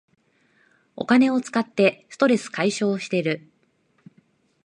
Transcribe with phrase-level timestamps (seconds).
[0.95, 3.51] お金を使ってストレス解消してる